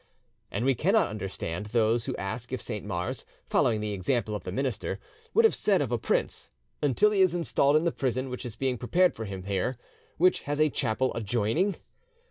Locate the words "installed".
7.35-7.75